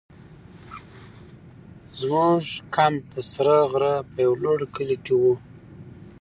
[1.99, 2.43] زموږ
[2.75, 5.33] کمپ د سره غره په یو لوړ کلي کې وو.